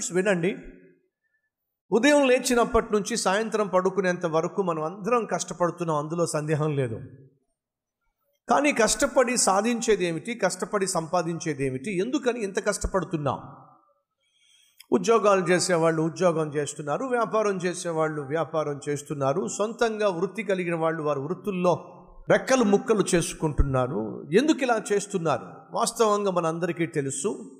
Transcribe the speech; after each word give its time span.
Friends 0.00 0.12
వినండి. 0.12 0.56
ఉదయం 1.92 2.28
లేచినప్పటి 2.28 2.92
నుంచి 2.92 3.16
సాయంత్రం 3.16 3.68
పడుకునేంత 3.68 4.26
వరకు 4.26 4.62
మనం 4.62 4.82
అందరం 4.82 5.24
కష్టపడుతున్నాం 5.24 5.96
అందులో 5.96 6.26
సందేహం 6.26 6.76
లేదు. 6.76 7.00
కానీ 8.48 8.72
కష్టపడి 8.72 9.36
సాధించేది 9.36 10.04
ఏమిటి? 10.04 10.34
కష్టపడి 10.34 10.86
సంపాదించేది 10.86 11.66
ఏమిటి? 11.66 11.98
ఎందుకని 11.98 12.42
ఇంత 12.42 12.66
కష్టపడుతున్నాం? 12.66 13.40
ఉద్యోగాలు 14.92 15.40
చేసేవాళ్ళు 15.40 16.02
ఉద్యోగం 16.02 16.54
చేస్తున్నారు 16.54 17.04
వ్యాపారం 17.04 17.56
చేసేవాళ్ళు 17.56 18.22
వ్యాపారం 18.22 18.80
చేస్తున్నారు 18.88 19.48
సొంతంగా 19.48 20.08
వృత్తి 20.08 20.42
కలిగిన 20.42 20.74
వాళ్ళు 20.74 21.02
వారి 21.02 21.20
వృత్తుల్లో 21.20 21.96
రెక్కలు 22.30 22.64
ముక్కలు 22.64 23.04
చేసుకుంటున్నారు. 23.14 24.30
ఎందుకు 24.32 24.58
ఇలా 24.62 24.82
చేస్తున్నారు? 24.92 25.46
వాస్తవంగా 25.70 26.30
మనందరికీ 26.30 26.86
తెలుసు 26.86 27.59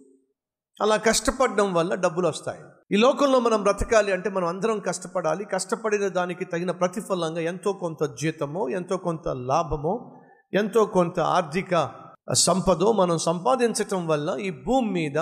అలా 0.80 0.96
కష్టపడడం 0.96 1.74
వల్ల 1.74 1.94
డబ్బులు 1.94 2.28
వస్తాయి. 2.28 2.60
ఈ 2.92 2.96
లోకంలో 2.96 3.40
మనం 3.40 3.62
బ్రతకాలి 3.62 4.12
అంటే 4.12 4.30
మనం 4.30 4.46
అందరం 4.46 4.78
కష్టపడాలి. 4.78 5.44
కష్టపడిన 5.44 6.08
దానికి 6.08 6.44
తగిన 6.44 6.70
ప్రతిఫలంగా 6.70 7.40
ఎంతో 7.40 7.72
కొంత 7.72 8.04
జీతమో 8.22 8.68
ఎంతో 8.68 8.96
కొంత 8.96 9.28
లాభమో 9.28 10.16
ఎంతో 10.54 10.84
కొంత 10.84 11.20
ఆర్థిక 11.20 11.90
సంపదో 12.34 12.92
మనం 12.92 13.18
సంపాదించటం 13.18 14.06
వల్ల 14.06 14.36
ఈ 14.40 14.50
భూమి 14.50 14.90
మీద 14.90 15.18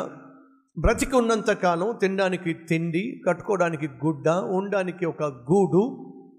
బ్రతికి 0.78 1.16
ఉన్నంత 1.16 1.50
కాలం 1.50 1.98
తినడానికి 2.00 2.52
తిండి 2.52 3.20
కట్టుకోవడానికి 3.26 3.88
గుడ్డ 4.04 4.28
ఉండడానికి 4.28 5.06
ఒక 5.06 5.22
గూడు 5.22 5.82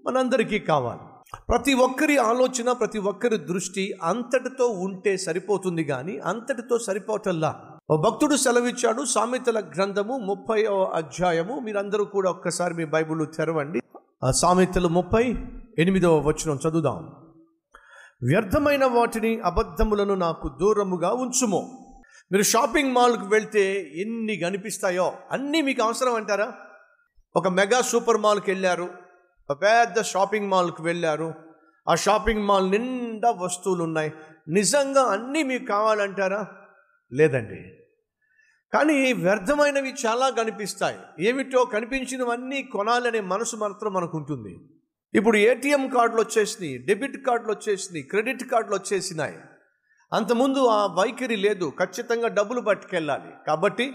మనందరికీ 0.06 0.58
కావాలి. 0.58 1.00
ప్రతి 1.48 1.74
ఒక్కరి 1.74 2.18
ఆలోచన 2.18 2.72
ప్రతి 2.72 2.98
ఒక్కరి 2.98 3.36
దృష్టి 3.36 3.92
అంతటితో 4.02 4.66
ఉంటే 4.66 5.16
సరిపోతుంది 5.16 5.84
కానీ 5.84 6.18
అంతటితో 6.18 6.78
సరిపోవటల్లా 6.78 7.50
ఓ 7.90 7.96
భక్తుడు 7.96 8.36
సెలవిచ్చాడు. 8.36 9.04
సామెతల 9.04 9.60
గ్రంథము 9.60 10.16
ముప్పై 10.16 10.64
అధ్యాయము. 10.94 11.60
మీరందరూ 11.60 12.04
కూడా 12.04 12.30
ఒక్కసారి 12.30 12.74
మీ 12.74 12.84
బైబిల్ 12.84 13.26
తెరవండి. 13.36 13.80
ఆ 14.24 14.30
సామెతలు 14.30 14.88
ముప్పై 14.88 15.36
ఎనిమిదవ 15.78 16.18
వచనం 16.18 16.58
చదువుదాం. 16.68 17.12
వ్యర్థమైన 18.22 18.84
వాటిని 18.84 19.40
అబద్ధములను 19.40 20.14
నాకు 20.14 20.56
దూరముగా 20.60 21.12
ఉంచుము. 21.12 21.86
మీరు 22.32 22.42
షాపింగ్ 22.42 22.92
మాల్కి 22.92 23.24
వెళ్తే 23.24 23.92
ఎన్ని 23.94 24.36
కనిపిస్తాయో 24.36 25.12
అన్నీ 25.32 25.62
మీకు 25.62 25.82
అవసరం 25.82 26.14
అంటారా? 26.14 26.52
ఒక 27.36 27.48
మెగా 27.48 27.80
సూపర్ 27.80 28.16
మాల్కి 28.16 28.50
వెళ్ళారు. 28.50 28.88
ఒక 29.50 29.62
పెద్ద 29.62 30.02
షాపింగ్ 30.02 30.50
మాల్కి 30.50 30.82
వెళ్ళారు. 30.82 31.34
ఆ 31.88 31.94
షాపింగ్ 31.94 32.42
మాల్ 32.42 32.70
నిండా 32.70 33.30
వస్తువులు 33.30 33.82
ఉన్నాయి 33.82 34.12
నిజంగా 34.48 35.02
అన్నీ 35.02 35.42
మీకు 35.42 35.64
కావాలంటారా? 35.64 36.46
లేదండి. 37.12 37.79
కానీ 38.72 39.12
వ్యర్థమైనవి 39.12 39.94
చాలా 40.06 40.30
కనిపిస్తాయి. 40.30 40.98
ఏమిటో 41.20 41.64
కనిపించినవన్నీ 41.64 42.62
కొనాలనే 42.62 43.20
మనసు 43.20 43.56
మాత్రం 43.56 43.92
మనకు 43.92 44.16
ఉంటుంది 44.16 44.52
ఇప్పుడు 45.14 45.36
ఏటీఎం 45.36 45.88
కార్డులు 45.88 46.20
వచ్చేసినాయి 46.20 46.78
డెబిట్ 46.78 47.26
కార్డులు 47.26 47.52
వచ్చేసినాయి 47.52 48.02
క్రెడిట్ 48.02 48.44
కార్డులు 48.44 48.74
వచ్చేసినాయి 48.74 49.38
అంతకుముందు 50.12 50.60
ఆ 50.66 50.86
వైఖరి 50.98 51.36
లేదు 51.36 51.72
ఖచ్చితంగా 51.78 52.28
డబ్బులు 52.28 52.60
పట్టుకెళ్ళాలి. 52.60 53.32
కాబట్టి 53.46 53.94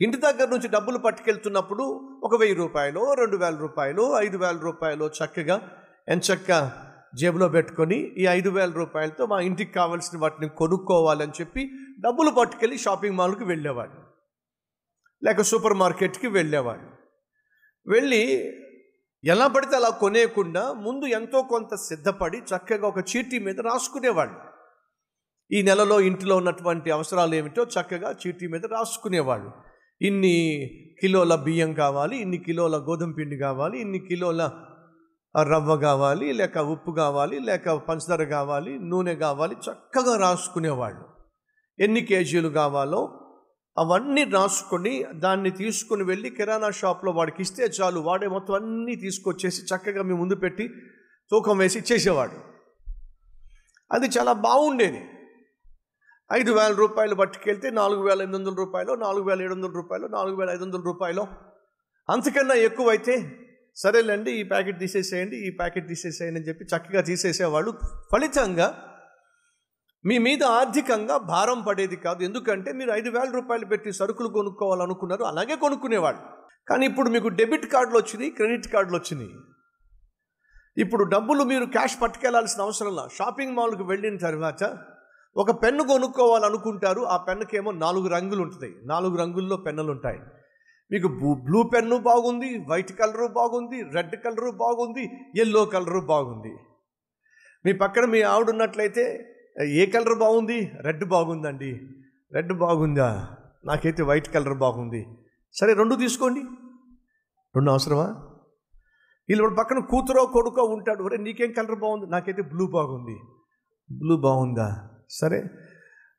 ఇంటి 0.00 0.16
దగ్గర 0.16 0.48
నుంచి 0.48 0.68
డబ్బులు 0.68 0.98
పట్టుకెళ్తున్నప్పుడు 0.98 1.84
ఒక 2.24 2.40
వెయ్యి 2.40 2.54
రూపాయలు 2.54 3.12
రెండు 3.12 3.36
వేల 3.36 3.56
రూపాయలు 3.56 4.18
ఐదు 4.18 4.36
వేల 4.36 4.56
రూపాయలు 4.58 5.10
చక్కగా 5.18 5.70
ఎంచక్క 6.08 6.72
జేబులో 7.14 7.48
పెట్టుకొని 7.48 7.96
ఈ 7.96 8.26
ఐదు 8.26 8.48
వేల 8.48 8.70
రూపాయలతో 8.70 9.26
మా 9.26 9.40
ఇంటికి 9.40 9.72
కావాల్సిన 9.72 10.18
వాటిని 10.18 10.48
కొనుక్కోవాలని 10.48 11.32
చెప్పి 11.40 11.70
డబ్బులు 12.00 12.30
పట్టుకెళ్ళి 12.30 12.78
షాపింగ్ 12.78 13.16
మాల్కి 13.16 13.44
వెళ్ళేవాడు 13.44 14.13
లేక 15.24 15.42
సూపర్ 15.42 15.74
మార్కెట్కి 15.74 16.26
వెళ్ళేవాడు 16.26 16.94
వెళ్ళి 17.90 18.52
ఎలా 19.24 19.46
పడితే 19.46 19.76
అలా 19.76 19.88
కొనేయకుండా 19.88 20.72
ముందు 20.72 21.04
ఎంతో 21.04 21.42
కొంత 21.42 21.74
సిద్ధపడి 21.74 22.38
చక్కగా 22.38 22.88
ఒక 22.88 22.98
చీటీ 22.98 23.38
మీద 23.38 23.60
రాసుకునేవాళ్ళు. 23.60 24.34
ఈ 25.52 25.62
నెలలో 25.62 26.00
ఇంటిలో 26.00 26.36
ఉన్నటువంటి 26.36 26.90
అవసరాలు 26.90 27.34
ఏమిటో 27.34 27.64
చక్కగా 27.64 28.14
చీటీ 28.26 28.46
మీద 28.46 28.66
రాసుకునేవాళ్ళు. 28.66 29.52
ఇన్ని 30.02 30.70
కిలోల 31.00 31.34
బియ్యం 31.34 31.72
కావాలి 31.72 32.16
ఇన్ని 32.16 32.38
కిలోల 32.38 32.76
గోధుమ 32.76 33.12
పిండి 33.12 33.36
కావాలి 33.36 33.80
ఇన్ని 33.80 33.98
కిలోల 33.98 34.50
రవ్వ 35.42 35.76
కావాలి 35.76 36.32
లేక 36.32 36.58
ఉప్పు 36.58 36.90
కావాలి 36.90 37.40
లేక 37.40 37.70
పంచదార 37.70 38.24
కావాలి 38.24 38.78
నూనె 38.78 39.14
కావాలి 39.14 39.54
చక్కగా 39.54 40.16
రాసుకునేవాళ్ళు. 40.16 41.04
ఎన్ని 41.78 42.00
కేజీలు 42.00 42.48
కావాలో 42.48 43.23
అవన్నీ 43.78 44.24
రాసుకొని 44.24 45.04
దాన్ని 45.14 45.50
తీసుకుని 45.50 46.02
వెళ్ళి 46.02 46.30
కిరాణా 46.30 46.70
షాప్లో 46.70 47.12
వాడికి 47.12 47.42
ఇస్తే 47.42 47.64
చాలు. 47.64 48.00
వాడే 48.00 48.28
మొత్తం 48.28 48.54
అన్నీ 48.54 48.94
తీసుకొచ్చేసి 48.94 49.62
చక్కగా 49.62 50.02
మీ 50.02 50.14
ముందు 50.14 50.34
పెట్టి 50.34 50.68
తూకం 51.30 51.58
వేసి 51.58 51.78
ఇచ్చేసేవాడు. 51.78 52.32
అది 53.92 54.06
చాలా 54.06 54.32
బాగుండేది. 54.32 55.04
ఐదు 56.32 56.52
వేల 56.52 56.72
రూపాయలు 56.72 57.14
పట్టుకెళ్తే 57.14 57.70
నాలుగు 57.70 58.02
వేల 58.02 58.22
ఎనిమిది 58.22 58.38
వందల 58.38 58.54
రూపాయలు 58.54 58.92
నాలుగు 58.94 59.24
వేల 59.24 59.42
ఏడు 59.42 59.54
వందల 59.54 59.68
రూపాయలు 59.68 60.06
నాలుగు 60.06 60.36
వేల 60.36 60.50
ఐదు 60.50 60.64
వందల 60.64 60.80
రూపాయలు. 60.80 61.26
అంతకన్నా 62.10 62.54
ఎక్కువైతే 62.54 63.40
సరేలేండి 63.76 64.32
ఈ 64.32 64.42
ప్యాకెట్ 64.42 64.78
తీసేసేయండి 64.78 65.36
ఈ 65.36 65.50
ప్యాకెట్ 65.50 65.88
తీసేసేయండి 65.88 66.40
అని 66.40 66.48
చెప్పి 66.48 66.64
చక్కగా 66.64 67.00
తీసేసేవాళ్ళు 67.00 67.78
ఫలితంగా 68.12 68.93
మీ 70.06 70.18
మీద 70.18 70.44
ఆర్థికంగా 70.44 71.16
భారం 71.16 71.60
పడేది 71.60 71.96
కాదు. 71.96 72.22
ఎందుకంటే 72.22 72.72
మీరు 72.72 72.90
ఐదు 72.90 73.10
వేల 73.10 73.30
రూపాయలు 73.30 73.66
పెట్టి 73.66 73.92
సరుకులు 73.92 74.28
కొనుక్కోవాలనుకున్నారు. 74.28 75.24
అలాగే 75.24 75.56
కొనుక్కునేవాళ్ళు. 75.56 76.20
కానీ 76.68 76.86
ఇప్పుడు 76.86 77.10
మీకు 77.10 77.28
డెబిట్ 77.28 77.66
కార్డులు 77.66 77.98
వచ్చినాయి 77.98 78.30
క్రెడిట్ 78.30 78.68
కార్డులు 78.68 78.96
వచ్చినాయి. 78.96 79.30
ఇప్పుడు 80.76 81.04
డబ్బులు 81.04 81.44
మీరు 81.44 81.64
క్యాష్ 81.64 82.02
పట్టుకెళ్ళాల్సిన 82.02 82.62
అవసరం 82.62 82.96
లేదు. 82.96 83.08
షాపింగ్ 83.18 83.56
మాల్కి 83.56 83.82
వెళ్ళిన 83.82 84.16
తర్వాత 84.16 84.78
ఒక 85.36 85.62
పెన్ను 85.62 85.84
కొనుక్కోవాలనుకుంటారు. 85.84 87.02
ఆ 87.02 87.16
పెన్నుకేమో 87.16 87.70
నాలుగు 87.70 88.08
రంగులు 88.08 88.42
ఉంటాయి. 88.42 88.74
నాలుగు 88.84 89.16
రంగుల్లో 89.16 89.56
పెన్నులు 89.56 89.90
ఉంటాయి. 89.90 90.20
మీకు 90.92 91.08
బ్లూ 91.44 91.62
పెన్ను 91.62 91.96
బాగుంది 91.96 92.64
వైట్ 92.68 92.98
కలరు 92.98 93.26
బాగుంది 93.26 93.82
రెడ్ 93.82 94.16
కలరు 94.16 94.50
బాగుంది 94.50 95.10
ఎల్లో 95.40 95.64
కలరు 95.64 96.00
బాగుంది. 96.00 96.56
మీ 97.66 97.72
పక్కన 97.72 98.04
మీ 98.04 98.22
ఆవిడ 98.22 98.50
ఉన్నట్లయితే 98.50 99.30
ఏ 99.62 99.86
కలర్ 99.86 100.18
బాగుంది? 100.18 100.72
రెడ్ 100.80 101.04
బాగుందండి. 101.04 101.80
రెడ్ 102.32 102.52
బాగుందా? 102.52 103.36
నాకైతే 103.64 104.02
వైట్ 104.02 104.28
కలర్ 104.34 104.58
బాగుంది. 104.58 105.06
సరే 105.52 105.72
రెండు 105.72 105.94
తీసుకోండి. 105.94 106.40
రెండు 107.56 107.70
అవసరమా? 107.70 108.06
వీళ్ళు 109.28 109.54
పక్కన 109.58 109.78
కూతురో 109.78 110.26
కొడుకో 110.26 110.62
ఉంటాడు 110.62 111.02
ఒరే 111.02 111.16
నీకేం 111.16 111.52
కలర్ 111.52 111.78
బాగుంది? 111.78 112.06
నాకైతే 112.06 112.42
బ్లూ 112.42 112.66
బాగుంది. 112.66 113.18
బ్లూ 113.98 114.16
బాగుందా? 114.16 114.90
సరే. 115.10 115.44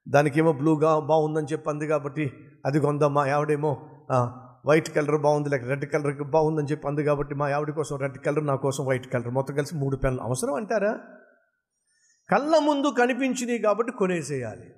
దానికేమో 0.10 0.54
బ్లూగా 0.54 1.00
బాగుందని 1.00 1.46
చెప్పి 1.52 1.88
కాబట్టి 1.88 2.34
అది 2.66 2.80
కొందా 2.80 3.08
మా 3.08 3.28
ఆవిడేమో. 3.28 3.90
వైట్ 4.66 4.96
కలర్ 4.96 5.22
బాగుంది 5.22 5.50
లేక 5.50 5.64
రెడ్ 5.64 5.86
కలర్ 5.86 6.24
బాగుందని 6.24 6.68
చెప్పి 6.68 6.88
అంది 6.88 7.04
కాబట్టి 7.04 7.36
మా 7.36 7.50
ఆవిడ 7.50 7.72
కోసం 7.72 7.98
రెడ్ 7.98 8.18
కలర్ 8.18 8.46
నా 8.46 8.56
కోసం 8.56 8.86
వైట్ 8.86 9.14
కలర్. 9.14 9.30
మొత్తం 9.30 9.56
కలిసి 9.56 9.76
మూడు 9.76 9.96
పెన్నులు. 9.96 10.24
అవసరం 10.24 10.54
అంటారా? 10.54 11.00
కళ్ళ 12.30 12.58
ముందు 12.58 12.88
కనిపించినవి 12.88 13.58
కాబట్టి 13.58 13.94
కొనేసేయాలి. 13.94 14.76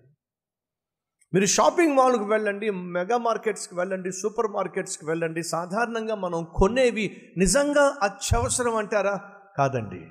మీరు 1.34 1.46
షాపింగ్ 1.46 1.98
మాల్కి 1.98 2.24
వెళ్ళండి 2.24 2.70
మెగా 2.70 3.18
మార్కెట్స్కి 3.18 3.76
వెళ్ళండి 3.76 4.12
సూపర్ 4.12 4.48
మార్కెట్స్కి 4.48 5.06
వెళ్ళండి 5.06 5.44
సాధారణంగా 5.44 6.16
మనం 6.16 6.48
కొనేవి 6.56 7.34
నిజంగా 7.38 7.98
అత్యవసరం 8.04 8.76
అంటారా? 8.76 9.20
కాదండి. 9.58 10.08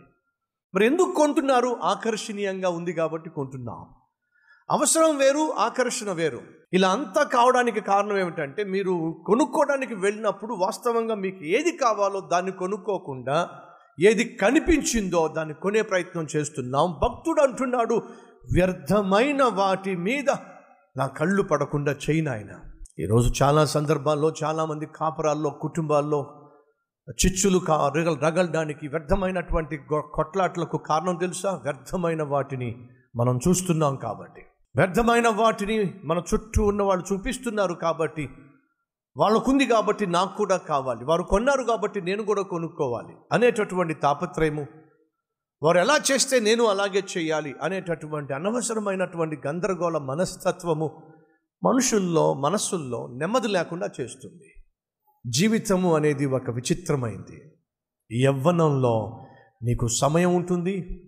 మరి 0.74 0.86
ఎందుకు 0.86 1.12
కొంటున్నారు? 1.12 1.76
ఆకర్షణీయంగా 1.82 2.68
ఉంది 2.68 2.92
కాబట్టి 2.92 3.30
కొంటున్నాం. 3.30 3.94
అవసరం 4.70 5.16
వేరు 5.16 5.52
ఆకర్షణ 5.52 6.12
వేరు. 6.12 6.40
ఇలా 6.72 6.90
అంతా 6.90 7.22
కావడానికి 7.22 7.80
కారణం 7.80 8.18
ఏమిటంటే 8.18 8.64
మీరు 8.64 9.24
కొనుక్కోవడానికి 9.26 9.94
వెళ్ళినప్పుడు 9.94 10.54
వాస్తవంగా 10.54 11.14
మీకు 11.14 11.44
ఏది 11.44 11.76
కావాలో 11.76 12.20
దాన్ని 12.20 12.52
కొనుక్కోకుండా 12.52 13.62
ఏది 14.00 14.24
కనిపించిందో 14.24 15.28
దాన్ని 15.28 15.54
కొనే 15.54 15.82
ప్రయత్నం 15.82 16.26
చేస్తున్నాం. 16.36 16.92
భక్తుడు 17.02 17.42
అంటున్నాడు 17.42 17.94
వ్యర్థమైన 18.52 19.42
వాటి 19.42 19.96
మీద 19.96 20.30
నా 20.96 21.06
కళ్ళు 21.06 21.42
పడకుండా 21.42 21.92
చేయను 21.92 22.30
ఆయన 22.32 22.52
ఈరోజు 22.98 23.44
చాలా 23.44 23.64
సందర్భాల్లో 23.64 24.32
చాలామంది 24.44 24.86
కాపురాల్లో 24.86 25.50
కుటుంబాల్లో 25.50 26.42
చిచ్చులు 27.10 27.58
కా 27.58 27.92
రగల్ 27.96 28.20
రగలడానికి 28.22 28.88
వ్యర్థమైనటువంటి 28.88 29.80
కొట్లాట్లకు 29.90 30.78
కారణం 30.78 31.16
తెలుసా? 31.16 31.50
వ్యర్థమైన 31.50 32.22
వాటిని 32.22 32.88
మనం 33.16 33.40
చూస్తున్నాం 33.48 33.96
కాబట్టి. 33.96 34.42
వ్యర్థమైన 34.76 35.28
వాటిని 35.28 35.94
మన 36.04 36.22
చుట్టూ 36.34 36.64
ఉన్న 36.64 36.82
వాళ్ళు 36.82 37.04
చూపిస్తున్నారు 37.12 37.74
కాబట్టి 37.74 38.28
వాళ్ళకుంది 39.16 39.66
కాబట్టి 39.66 40.06
నాకు 40.06 40.36
కూడా 40.36 40.56
కావాలి. 40.56 41.04
వారు 41.04 41.22
కొన్నారు 41.22 41.62
కాబట్టి 41.62 42.00
నేను 42.00 42.22
కూడా 42.22 42.42
కొనుక్కోవాలి 42.42 43.14
అనేటటువంటి 43.32 43.94
తాపత్రయము. 43.94 44.66
వారు 45.62 45.78
ఎలా 45.78 45.98
చేస్తే 46.12 46.40
నేను 46.40 46.64
అలాగే 46.64 47.02
చేయాలి 47.18 47.54
అనేటటువంటి 47.62 48.34
అనవసరమైనటువంటి 48.34 49.38
గందరగోళ 49.46 49.98
మనస్తత్వము 49.98 51.12
మనుషుల్లో 51.64 52.34
మనస్సుల్లో 52.34 53.08
నెమ్మది 53.16 53.48
లేకుండా 53.48 53.90
చేస్తుంది. 54.00 54.52
జీవితము 55.26 55.94
అనేది 55.94 56.26
ఒక 56.26 56.50
విచిత్రమైంది. 56.50 57.52
యవ్వనంలో 58.24 59.26
నీకు 59.62 59.86
సమయం 59.86 60.34
ఉంటుంది 60.34 61.02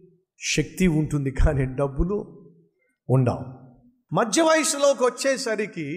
శక్తి 0.57 0.87
ఉంటుంది 0.87 1.31
కానీ 1.31 1.65
డబ్బులు 1.65 2.49
ఉండవు. 3.09 3.69
మధ్య 4.15 4.43
వయసులోకి 4.43 5.05
వచ్చేసరికి 5.05 5.89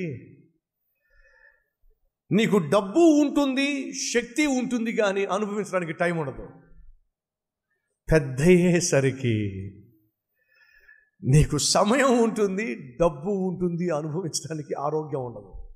నీకు 2.31 2.57
డబ్బు 2.57 2.99
ఉంటుంది 2.99 3.93
శక్తి 3.93 4.45
ఉంటుంది 4.45 4.95
కానీ 4.95 5.25
అనుభవించడానికి 5.25 5.93
టైం 5.93 6.17
ఉండదు. 6.17 6.47
పెద్ద 8.13 8.41
అయ్యేసరికి 8.41 9.47
నీకు 11.23 11.57
సమయం 11.57 12.23
ఉంటుంది 12.23 12.97
డబ్బు 13.01 13.29
ఉంటుంది 13.29 13.89
అనుభవించడానికి 13.89 14.73
ఆరోగ్యం 14.73 15.25
ఉండదు. 15.25 15.69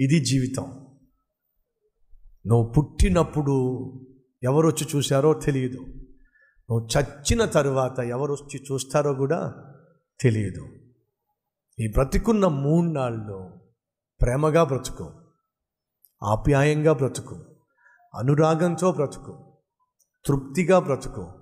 ఇది 0.00 0.24
జీవితం. 0.24 0.64
నువ్వు 2.46 2.72
పుట్టినప్పుడు 2.72 3.84
ఎవరొచ్చి 4.42 4.86
చూశారో 4.96 5.34
తెలియదు. 5.34 5.80
నువ్వు 6.70 6.88
చచ్చిన 6.98 7.44
తరువాత 7.44 8.00
ఎవరొచ్చి 8.00 8.62
చూస్తారో 8.72 9.14
కూడా 9.14 9.54
తెలియదు. 10.20 10.68
ఈ 11.80 11.88
బ్రతికున్న 11.88 12.46
మూడు 12.46 12.90
నాళ్ళు 12.92 13.69
ప్రేమగా 14.22 14.64
బ్రతుకు. 14.64 15.10
ఆప్యాయంగా 16.22 16.92
బ్రతుకు. 16.92 17.44
అనురాగంతో 18.14 18.92
బ్రతుకు. 18.92 19.56
తృప్తిగా 20.26 20.78
బ్రతుకు. 20.78 21.32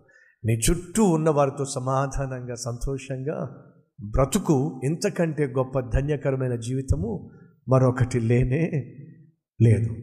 నీ 0.44 0.52
చుట్టూ 0.52 1.04
ఉన్న 1.04 1.30
వారితో 1.30 1.64
సమాధానంగా 1.64 2.54
సంతోషంగా 2.54 3.64
బ్రతుకు. 4.04 4.80
ఇంతకంటే 4.84 5.46
గొప్ప 5.46 5.80
ధన్యకరమైన 5.80 6.54
జీవితము 6.54 7.30
మరొకటి 7.68 8.20
లేనే 8.20 8.70
లేదు. 9.62 9.94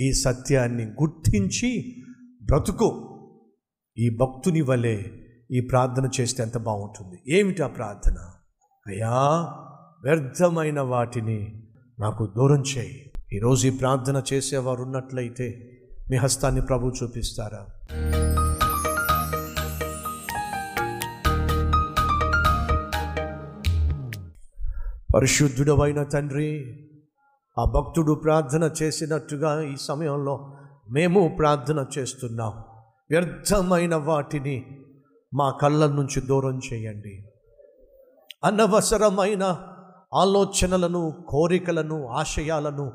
ఈ 0.00 0.12
సత్యాన్ని 0.12 0.84
గుర్తించి 0.84 1.96
బ్రతుకు. 2.42 3.14
ఈ 3.98 4.16
భక్తుని 4.16 4.60
వలె 4.60 5.02
ఈ 5.50 5.60
ప్రార్థన 5.60 6.10
చేస్తే 6.20 6.42
ఎంత 6.42 6.58
బాగుంటుంది. 6.58 7.38
ఏమిటి 7.38 7.62
ఆ 7.62 7.66
ప్రార్థన? 7.66 8.16
అయ్యా 8.86 9.10
వ్యర్థమైన 10.04 10.80
వాటిని 10.80 11.67
నాకు 12.00 12.26
దూరం 12.26 12.62
చేయి. 12.62 13.12
ఈరోజు 13.32 13.66
ఈ 13.66 13.70
ప్రార్థన 13.70 14.22
చేసేవారు 14.32 14.82
ఉన్నట్లయితే 14.82 15.78
మీ 16.10 16.16
హస్తాన్ని 16.16 16.60
ప్రభు 16.60 16.92
చూపిస్తారా? 17.02 17.66
పరిశుద్ధుడవైన 25.14 26.02
తండ్రి 26.02 26.78
ఆ 27.58 27.64
భక్తుడు 27.64 28.12
ప్రార్థన 28.12 28.70
చేసినట్టుగా 28.82 29.62
ఈ 29.62 29.76
సమయంలో 29.76 30.56
మేము 30.90 31.36
ప్రార్థన 31.38 31.86
చేస్తున్నాం. 31.98 32.52
వ్యర్థమైన 33.10 33.94
వాటిని 33.94 34.78
మా 35.34 35.50
కళ్ళ 35.50 35.86
నుంచి 35.86 36.20
దూరం 36.20 36.60
చేయండి. 36.72 37.24
అనవసరమైన 38.44 39.58
ఆలోచనలను 40.14 41.24
కోరికలను 41.28 42.06
ఆశయాలను 42.06 42.92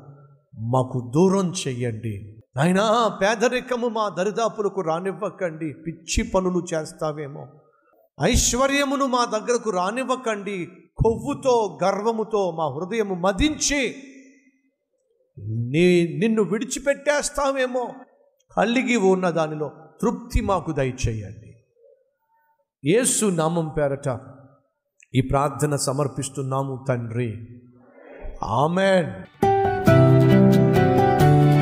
మాకు 0.60 1.10
దూరం 1.14 1.52
చెయ్యండి 1.66 2.42
అయినా 2.60 3.08
పేదరికము 3.22 3.88
మా 3.88 4.08
దరిదాపులకు 4.08 4.80
రానివ్వకండి. 4.80 5.72
పిచ్చి 5.72 6.30
పనులు 6.30 6.66
చేస్తావేమో. 6.74 7.46
ఐశ్వర్యమును 8.22 9.06
మా 9.06 9.24
దగ్గరకు 9.24 9.70
రానివ్వకండి. 9.70 10.68
కొవ్వుతో 10.96 11.78
గర్వముతో 11.84 12.50
మా 12.50 12.64
హృదయము 12.64 13.14
మదించి 13.14 13.94
నీ 15.38 16.16
నిన్ను 16.18 16.42
విడిచిపెట్టేస్తామేమో 16.42 17.88
కలిగి 18.56 18.96
ఉన్న 18.96 19.30
దానిలో 19.30 19.70
తృప్తి 20.02 20.40
మాకు 20.40 20.72
దయచేయండి. 20.72 21.56
యేసు 22.90 23.26
నామం 23.26 23.68
పేరట 23.68 24.08
ఈ 25.16 25.20
ప్రార్థన 25.20 25.76
సమర్పిస్తున్నాము 25.76 26.84
తండ్రి. 26.88 27.46
ఆమెన్. 28.42 29.10